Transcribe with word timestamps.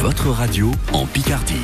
Votre 0.00 0.28
radio 0.28 0.70
en 0.92 1.06
Picardie. 1.06 1.54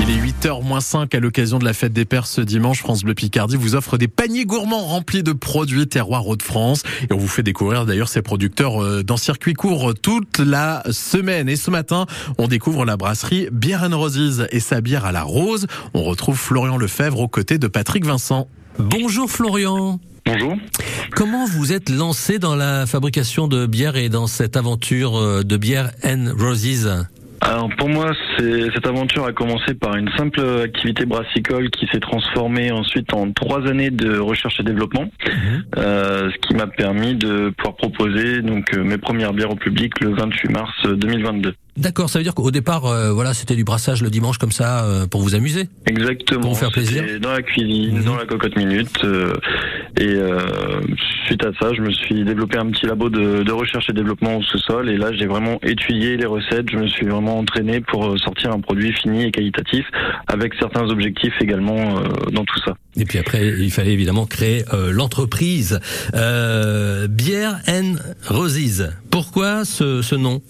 Il 0.00 0.10
est 0.10 0.18
8h 0.18 0.80
5 0.80 1.14
à 1.14 1.20
l'occasion 1.20 1.60
de 1.60 1.64
la 1.64 1.72
fête 1.72 1.92
des 1.92 2.04
Pères 2.04 2.26
ce 2.26 2.40
dimanche. 2.40 2.80
France 2.80 3.04
Bleu 3.04 3.14
Picardie 3.14 3.54
vous 3.54 3.76
offre 3.76 3.96
des 3.96 4.08
paniers 4.08 4.44
gourmands 4.44 4.84
remplis 4.84 5.22
de 5.22 5.32
produits 5.32 5.86
terroirs 5.86 6.26
Hauts-de-France. 6.26 6.82
Et 7.08 7.12
on 7.12 7.16
vous 7.16 7.28
fait 7.28 7.44
découvrir 7.44 7.86
d'ailleurs 7.86 8.08
ces 8.08 8.22
producteurs 8.22 8.82
euh, 8.82 9.04
dans 9.04 9.16
circuit 9.16 9.54
court 9.54 9.94
toute 9.94 10.40
la 10.40 10.82
semaine. 10.90 11.48
Et 11.48 11.54
ce 11.54 11.70
matin, 11.70 12.06
on 12.38 12.48
découvre 12.48 12.84
la 12.84 12.96
brasserie 12.96 13.46
Bière 13.52 13.88
Roses 13.88 14.48
et 14.50 14.58
sa 14.58 14.80
bière 14.80 15.04
à 15.04 15.12
la 15.12 15.22
rose. 15.22 15.68
On 15.94 16.02
retrouve 16.02 16.36
Florian 16.36 16.76
Lefebvre 16.76 17.20
aux 17.20 17.28
côtés 17.28 17.58
de 17.58 17.68
Patrick 17.68 18.04
Vincent. 18.04 18.48
Bonjour 18.80 19.30
Florian. 19.30 20.00
Bonjour. 20.24 20.56
Comment 21.10 21.44
vous 21.44 21.72
êtes 21.72 21.90
lancé 21.90 22.38
dans 22.38 22.56
la 22.56 22.86
fabrication 22.86 23.46
de 23.46 23.66
bière 23.66 23.96
et 23.96 24.08
dans 24.08 24.26
cette 24.26 24.56
aventure 24.56 25.18
euh, 25.18 25.42
de 25.42 25.56
bière 25.58 25.90
N 26.02 26.32
Roses 26.38 27.06
alors 27.42 27.70
pour 27.78 27.88
moi, 27.88 28.12
cette 28.38 28.86
aventure 28.86 29.24
a 29.24 29.32
commencé 29.32 29.72
par 29.72 29.96
une 29.96 30.10
simple 30.16 30.40
activité 30.62 31.06
brassicole 31.06 31.70
qui 31.70 31.86
s'est 31.86 31.98
transformée 31.98 32.70
ensuite 32.70 33.14
en 33.14 33.32
trois 33.32 33.66
années 33.66 33.90
de 33.90 34.18
recherche 34.18 34.60
et 34.60 34.62
développement, 34.62 35.10
mhm. 35.26 35.64
euh, 35.78 36.30
ce 36.30 36.46
qui 36.46 36.54
m'a 36.54 36.66
permis 36.66 37.14
de 37.14 37.48
pouvoir 37.56 37.76
proposer 37.76 38.42
donc 38.42 38.74
euh, 38.74 38.84
mes 38.84 38.98
premières 38.98 39.32
bières 39.32 39.50
au 39.50 39.56
public 39.56 40.00
le 40.00 40.14
28 40.14 40.50
mars 40.50 40.86
2022. 40.86 41.54
D'accord, 41.80 42.10
ça 42.10 42.18
veut 42.18 42.22
dire 42.24 42.34
qu'au 42.34 42.50
départ, 42.50 42.84
euh, 42.84 43.10
voilà, 43.10 43.32
c'était 43.32 43.56
du 43.56 43.64
brassage 43.64 44.02
le 44.02 44.10
dimanche 44.10 44.36
comme 44.36 44.52
ça 44.52 44.84
euh, 44.84 45.06
pour 45.06 45.22
vous 45.22 45.34
amuser. 45.34 45.66
Exactement. 45.86 46.40
Pour 46.42 46.50
vous 46.50 46.56
faire 46.56 46.70
plaisir. 46.70 47.02
Dans 47.20 47.32
la 47.32 47.40
cuisine, 47.40 47.98
mhm. 47.98 48.04
dans 48.04 48.16
la 48.16 48.26
cocotte 48.26 48.54
minute. 48.56 49.02
Euh, 49.02 49.32
et 49.98 50.14
suite 51.26 51.44
à 51.44 51.52
ça, 51.58 51.72
je 51.74 51.80
me 51.80 51.90
suis 51.90 52.22
développé 52.22 52.58
un 52.58 52.66
petit 52.66 52.86
labo 52.86 53.08
de, 53.08 53.42
de 53.42 53.52
recherche 53.52 53.88
et 53.88 53.94
développement 53.94 54.36
au 54.36 54.42
sous-sol. 54.42 54.90
Et 54.90 54.98
là, 54.98 55.10
j'ai 55.14 55.26
vraiment 55.26 55.58
étudié 55.62 56.18
les 56.18 56.26
recettes. 56.26 56.70
Je 56.70 56.76
me 56.76 56.86
suis 56.86 57.06
vraiment 57.06 57.38
entraîné 57.38 57.80
pour 57.80 58.18
sortir 58.18 58.52
un 58.52 58.60
produit 58.60 58.92
fini 58.92 59.24
et 59.24 59.30
qualitatif, 59.30 59.86
avec 60.26 60.52
certains 60.60 60.86
objectifs 60.88 61.34
également 61.40 62.02
dans 62.32 62.44
tout 62.44 62.60
ça. 62.64 62.74
Et 62.96 63.04
puis 63.04 63.18
après, 63.18 63.54
il 63.58 63.70
fallait 63.70 63.92
évidemment 63.92 64.26
créer 64.26 64.64
l'entreprise 64.90 65.80
Bière 66.12 67.60
and 67.68 67.94
Roses. 68.28 68.90
Pourquoi 69.10 69.64
ce, 69.64 70.02
ce 70.02 70.14
nom? 70.14 70.42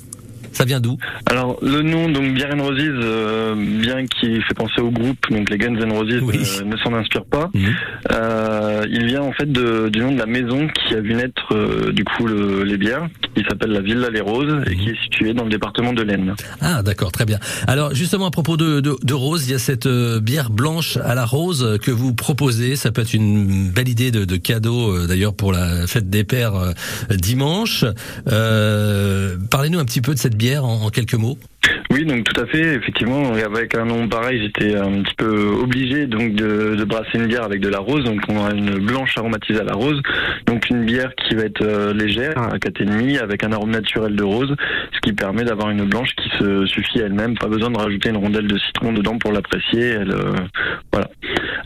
Ça 0.52 0.64
vient 0.64 0.80
d'où? 0.80 0.98
Alors 1.26 1.58
le 1.62 1.82
nom 1.82 2.08
donc 2.08 2.34
Bière 2.34 2.56
Roses, 2.58 2.78
euh, 2.80 3.54
bien 3.56 4.06
qui 4.06 4.40
fait 4.42 4.54
penser 4.54 4.80
au 4.80 4.90
groupe, 4.90 5.18
donc 5.30 5.48
les 5.50 5.58
Guns 5.58 5.76
N' 5.76 5.92
Roses 5.92 6.08
euh, 6.10 6.64
ne 6.64 6.76
s'en 6.78 6.92
inspire 6.94 7.24
pas. 7.24 7.50
Mhm. 7.54 7.74
Euh, 8.12 8.86
il 8.90 9.06
vient 9.06 9.22
en 9.22 9.32
fait 9.32 9.50
de, 9.50 9.88
du 9.88 10.00
nom 10.00 10.12
de 10.12 10.18
la 10.18 10.26
maison 10.26 10.68
qui 10.68 10.94
a 10.94 11.00
vu 11.00 11.14
naître 11.14 11.52
euh, 11.52 11.92
du 11.92 12.04
coup 12.04 12.26
le, 12.26 12.64
les 12.64 12.76
bières, 12.76 13.08
qui 13.34 13.44
s'appelle 13.48 13.70
la 13.70 13.80
Villa 13.80 14.10
Les 14.10 14.20
Roses 14.20 14.62
et 14.66 14.76
qui 14.76 14.88
mhm. 14.88 14.94
est 14.94 15.02
située 15.04 15.34
dans 15.34 15.44
le 15.44 15.50
département 15.50 15.92
de 15.92 16.02
l'Aisne. 16.02 16.34
Ah 16.60 16.82
d'accord, 16.82 17.12
très 17.12 17.24
bien. 17.24 17.38
Alors 17.66 17.94
justement 17.94 18.26
à 18.26 18.30
propos 18.30 18.56
de, 18.56 18.80
de, 18.80 18.96
de 19.02 19.14
rose, 19.14 19.46
il 19.46 19.52
y 19.52 19.54
a 19.54 19.58
cette 19.58 19.88
bière 19.88 20.50
blanche 20.50 20.96
à 20.96 21.14
la 21.14 21.24
rose 21.24 21.78
que 21.82 21.90
vous 21.90 22.14
proposez. 22.14 22.76
Ça 22.76 22.90
peut 22.90 23.02
être 23.02 23.14
une 23.14 23.70
belle 23.70 23.88
idée 23.88 24.10
de, 24.10 24.24
de 24.24 24.36
cadeau 24.36 25.06
d'ailleurs 25.06 25.34
pour 25.34 25.52
la 25.52 25.86
fête 25.86 26.10
des 26.10 26.24
pères 26.24 26.74
dimanche. 27.10 27.84
Parlez-nous 28.24 29.78
un 29.78 29.84
petit 29.84 30.00
peu 30.00 30.14
de 30.14 30.18
cette 30.18 30.29
bière 30.36 30.64
en, 30.64 30.90
quelques 30.90 31.14
mots? 31.14 31.38
Oui, 31.90 32.04
donc 32.04 32.24
tout 32.24 32.40
à 32.40 32.46
fait. 32.46 32.74
Effectivement, 32.74 33.32
avec 33.32 33.74
un 33.74 33.84
nom 33.84 34.08
pareil, 34.08 34.40
j'étais 34.40 34.76
un 34.76 35.02
petit 35.02 35.14
peu 35.16 35.48
obligé 35.60 36.06
donc 36.06 36.34
de, 36.34 36.76
de, 36.76 36.84
brasser 36.84 37.18
une 37.18 37.26
bière 37.26 37.44
avec 37.44 37.60
de 37.60 37.68
la 37.68 37.78
rose. 37.78 38.04
Donc 38.04 38.20
on 38.28 38.44
a 38.44 38.52
une 38.52 38.78
blanche 38.78 39.16
aromatisée 39.18 39.60
à 39.60 39.64
la 39.64 39.74
rose. 39.74 40.00
Donc 40.46 40.70
une 40.70 40.84
bière 40.84 41.12
qui 41.16 41.34
va 41.34 41.42
être 41.42 41.62
euh, 41.62 41.92
légère, 41.92 42.38
à 42.38 42.56
4,5, 42.58 43.18
avec 43.18 43.44
un 43.44 43.52
arôme 43.52 43.70
naturel 43.70 44.14
de 44.14 44.22
rose, 44.22 44.54
ce 44.92 45.00
qui 45.00 45.12
permet 45.12 45.44
d'avoir 45.44 45.70
une 45.70 45.84
blanche 45.84 46.10
qui 46.16 46.28
se 46.38 46.66
suffit 46.66 47.00
elle-même. 47.00 47.36
Pas 47.36 47.48
besoin 47.48 47.70
de 47.70 47.78
rajouter 47.78 48.10
une 48.10 48.18
rondelle 48.18 48.46
de 48.46 48.58
citron 48.58 48.92
dedans 48.92 49.18
pour 49.18 49.32
l'apprécier. 49.32 49.82
Elle, 49.82 50.12
euh, 50.12 50.32
voilà. 50.92 51.08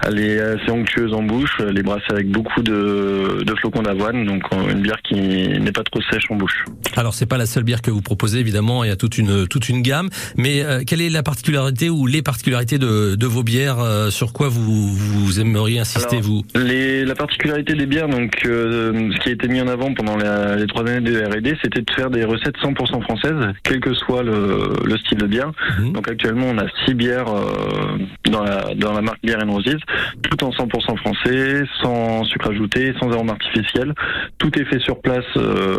Elle 0.06 0.20
est 0.20 0.40
assez 0.40 0.70
onctueuse 0.70 1.12
en 1.12 1.22
bouche. 1.22 1.56
Elle 1.60 1.78
est 1.78 1.82
brassée 1.82 2.04
avec 2.10 2.28
beaucoup 2.28 2.62
de, 2.62 3.42
de 3.44 3.54
flocons 3.56 3.82
d'avoine. 3.82 4.26
Donc 4.26 4.42
une 4.70 4.80
bière 4.80 5.00
qui 5.02 5.14
n'est 5.14 5.72
pas 5.72 5.82
trop 5.84 6.00
sèche 6.10 6.30
en 6.30 6.36
bouche. 6.36 6.64
Alors 6.96 7.14
c'est 7.14 7.26
pas 7.26 7.38
la 7.38 7.46
seule 7.46 7.64
bière 7.64 7.82
que 7.82 7.90
vous 7.90 8.02
proposez 8.02 8.38
évidemment. 8.38 8.84
Il 8.84 8.88
y 8.88 8.92
a 8.92 8.96
toute 8.96 9.18
une 9.18 9.46
toute 9.46 9.68
une 9.68 9.82
gamme. 9.82 10.08
Mais 10.36 10.62
euh, 10.64 10.82
quelle 10.86 11.00
est 11.00 11.10
la 11.10 11.22
particularité 11.22 11.90
ou 11.90 12.06
les 12.06 12.22
particularités 12.22 12.78
de, 12.78 13.14
de 13.14 13.26
vos 13.26 13.42
bières 13.42 13.78
euh, 13.78 14.10
Sur 14.10 14.32
quoi 14.32 14.48
vous, 14.48 14.88
vous 14.94 15.40
aimeriez 15.40 15.80
insister, 15.80 16.20
vous? 16.20 16.42
les, 16.54 17.04
La 17.04 17.14
particularité 17.14 17.74
des 17.74 17.86
bières, 17.86 18.08
donc, 18.08 18.32
euh, 18.46 19.10
ce 19.12 19.18
qui 19.20 19.28
a 19.30 19.32
été 19.32 19.48
mis 19.48 19.60
en 19.60 19.68
avant 19.68 19.92
pendant 19.94 20.16
les 20.16 20.66
trois 20.66 20.82
années 20.82 21.00
de 21.00 21.24
R&D, 21.24 21.56
c'était 21.62 21.82
de 21.82 21.90
faire 21.94 22.10
des 22.10 22.24
recettes 22.24 22.56
100% 22.58 23.02
françaises, 23.02 23.54
quel 23.62 23.80
que 23.80 23.94
soit 23.94 24.22
le, 24.22 24.72
le 24.84 24.96
style 24.98 25.18
de 25.18 25.26
bière. 25.26 25.52
Mhm. 25.78 25.92
Donc 25.92 26.08
actuellement, 26.08 26.46
on 26.48 26.58
a 26.58 26.66
six 26.84 26.94
bières 26.94 27.26
dans, 28.30 28.42
la, 28.42 28.74
dans 28.74 28.92
la 28.92 29.00
marque 29.00 29.20
Bière 29.22 29.40
Roses, 29.46 29.76
tout 30.22 30.44
en 30.44 30.50
100% 30.50 30.96
français, 30.96 31.64
sans 31.82 32.24
sucre 32.24 32.50
ajouté, 32.50 32.94
sans 33.00 33.10
arôme 33.12 33.30
artificiel. 33.30 33.94
Tout 34.38 34.58
est 34.58 34.64
fait 34.64 34.80
sur 34.80 35.00
place 35.00 35.24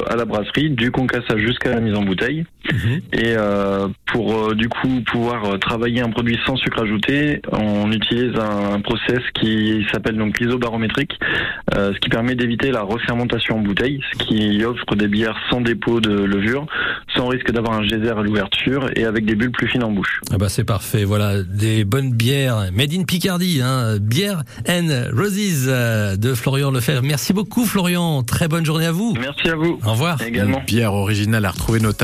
à 0.10 0.16
la 0.16 0.26
brasserie, 0.26 0.70
du 0.72 0.92
concassage 0.92 1.40
jusqu'à 1.40 1.72
la 1.72 1.82
mise 1.82 1.96
en 1.96 2.04
bouteille. 2.04 2.46
Mhm. 2.72 3.02
Et 3.14 3.36
pour 4.16 4.34
euh, 4.34 4.56
du 4.56 4.70
coup 4.70 5.02
pouvoir 5.06 5.46
euh, 5.46 5.58
travailler 5.58 6.02
un 6.02 6.10
produit 6.10 6.40
sans 6.46 6.56
sucre 6.56 6.84
ajouté, 6.84 7.42
on 7.52 7.92
utilise 7.92 8.34
un 8.40 8.80
process 8.82 9.20
qui 9.34 9.86
s'appelle 9.92 10.16
donc 10.16 10.40
l'isobarométrique, 10.40 11.20
euh, 11.74 11.94
ce 11.94 12.00
qui 12.00 12.10
permet 12.10 12.36
d'éviter 12.36 12.72
la 12.72 12.84
refermentation 12.84 13.58
en 13.58 13.62
bouteille, 13.62 14.02
ce 14.14 14.26
qui 14.26 14.64
offre 14.64 14.96
des 14.96 15.08
bières 15.08 15.38
sans 15.50 15.62
dépôt 15.62 16.00
de 16.00 16.14
levure, 16.14 16.68
sans 17.16 17.28
risque 17.28 17.52
d'avoir 17.52 17.80
un 17.80 17.84
geyser 17.84 18.12
à 18.12 18.22
l'ouverture 18.22 18.90
et 18.96 19.06
avec 19.06 19.26
des 19.26 19.36
bulles 19.36 19.52
plus 19.52 19.68
fines 19.68 19.84
en 19.84 19.92
bouche. 19.92 20.22
Ah 20.32 20.38
bah 20.38 20.50
c'est 20.50 20.64
parfait, 20.64 21.04
voilà 21.04 21.42
des 21.42 21.84
bonnes 21.84 22.12
bières 22.12 22.70
made 22.72 22.94
in 22.94 23.04
Picardie, 23.04 23.62
hein, 23.64 23.98
bière 24.00 24.44
and 24.70 24.90
Roses 25.14 25.66
de 25.66 26.34
Florian 26.36 26.72
Lefebvre. 26.72 27.02
Merci 27.04 27.34
beaucoup 27.34 27.66
Florian, 27.66 28.22
très 28.24 28.48
bonne 28.48 28.66
journée 28.66 28.86
à 28.86 28.92
vous. 28.92 29.16
Merci 29.20 29.50
à 29.50 29.56
vous. 29.56 29.80
Au 29.86 29.92
revoir. 29.92 30.22
Également. 30.22 30.62
bière 30.68 30.94
originale 30.94 31.46
à 31.46 31.52
retrouver 31.52 31.80
notamment 31.80 31.96